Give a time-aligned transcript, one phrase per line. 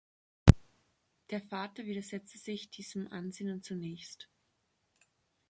[1.29, 4.31] Der Vater widersetzte sich diesem Ansinnen zunächst.